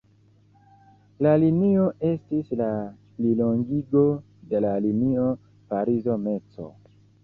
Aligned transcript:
La 1.25 1.33
linio 1.43 1.83
estis 2.09 2.49
la 2.63 2.71
plilongigo 3.19 4.05
de 4.55 4.67
la 4.69 4.75
linio 4.91 5.31
Parizo–Meco. 5.75 6.73